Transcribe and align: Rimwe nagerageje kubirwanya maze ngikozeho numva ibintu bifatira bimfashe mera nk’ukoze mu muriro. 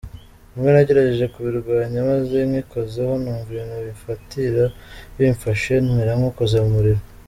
Rimwe 0.53 0.69
nagerageje 0.71 1.25
kubirwanya 1.33 1.99
maze 2.09 2.37
ngikozeho 2.49 3.13
numva 3.21 3.49
ibintu 3.51 3.75
bifatira 3.87 4.63
bimfashe 5.17 5.73
mera 5.95 6.13
nk’ukoze 6.19 6.57
mu 6.63 6.69
muriro. 6.77 7.01